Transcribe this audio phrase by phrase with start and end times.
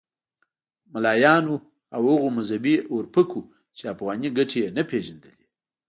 [0.93, 1.55] ملایانو
[1.95, 3.41] او هغو مذهبي اورپکو
[3.77, 5.45] چې افغاني ګټې یې نه پېژندلې.